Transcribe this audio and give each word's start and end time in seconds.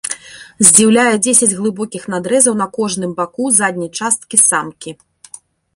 Здзіўляе 0.69 1.11
дзесяць 1.25 1.57
глыбокіх 1.59 2.03
надрэзаў 2.15 2.53
на 2.63 2.67
кожным 2.79 3.11
баку 3.21 3.45
задняй 3.61 3.91
часткі 4.03 4.37
самкі. 4.49 4.91